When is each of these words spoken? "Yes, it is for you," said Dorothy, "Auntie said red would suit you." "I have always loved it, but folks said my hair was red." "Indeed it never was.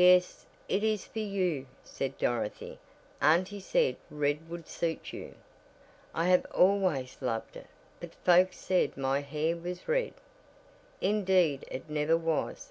"Yes, 0.00 0.46
it 0.66 0.82
is 0.82 1.04
for 1.06 1.18
you," 1.18 1.66
said 1.84 2.16
Dorothy, 2.16 2.78
"Auntie 3.20 3.60
said 3.60 3.96
red 4.10 4.48
would 4.48 4.66
suit 4.66 5.12
you." 5.12 5.34
"I 6.14 6.28
have 6.28 6.46
always 6.54 7.18
loved 7.20 7.54
it, 7.54 7.66
but 8.00 8.14
folks 8.24 8.56
said 8.56 8.96
my 8.96 9.20
hair 9.20 9.54
was 9.58 9.86
red." 9.86 10.14
"Indeed 11.02 11.66
it 11.70 11.90
never 11.90 12.16
was. 12.16 12.70